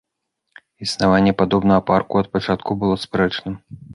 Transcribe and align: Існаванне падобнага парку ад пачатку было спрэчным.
Існаванне 0.85 1.33
падобнага 1.41 1.85
парку 1.91 2.13
ад 2.21 2.31
пачатку 2.37 2.79
было 2.85 2.95
спрэчным. 3.05 3.53